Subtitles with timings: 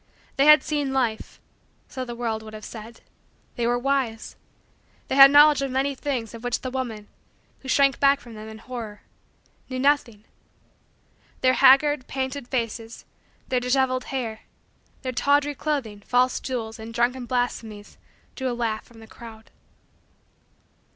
[0.35, 1.39] They had seen life
[1.87, 3.01] so the world would have said.
[3.55, 4.35] They were wise.
[5.09, 7.07] They had knowledge of many things of which the woman,
[7.59, 9.03] who shrank back from them in horror,
[9.69, 10.23] knew nothing.
[11.41, 13.05] Their haggard, painted, faces,
[13.49, 14.39] their disheveled hair,
[15.03, 17.99] their tawdry clothing, false jewels, and drunken blasphemies,
[18.33, 19.51] drew a laugh from the crowd.